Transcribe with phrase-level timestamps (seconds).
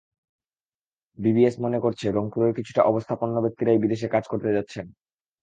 [1.17, 4.85] BBS মনে করছে, রংপুরের কিছুটা অবস্থাপন্ন ব্যক্তিরাই বিদেশে কাজ করতে যাচ্ছেন।